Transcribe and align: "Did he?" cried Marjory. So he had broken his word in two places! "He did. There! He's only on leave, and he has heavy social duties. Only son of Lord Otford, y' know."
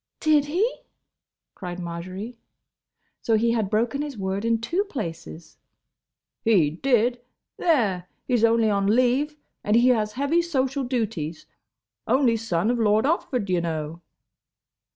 "Did 0.19 0.45
he?" 0.45 0.67
cried 1.53 1.79
Marjory. 1.79 2.39
So 3.21 3.37
he 3.37 3.51
had 3.51 3.69
broken 3.69 4.01
his 4.01 4.17
word 4.17 4.43
in 4.45 4.59
two 4.59 4.83
places! 4.85 5.59
"He 6.43 6.71
did. 6.71 7.21
There! 7.57 8.07
He's 8.27 8.43
only 8.43 8.67
on 8.71 8.87
leave, 8.87 9.37
and 9.63 9.75
he 9.75 9.89
has 9.89 10.13
heavy 10.13 10.41
social 10.41 10.83
duties. 10.85 11.45
Only 12.07 12.35
son 12.35 12.71
of 12.71 12.79
Lord 12.79 13.05
Otford, 13.05 13.47
y' 13.47 13.59
know." 13.59 14.01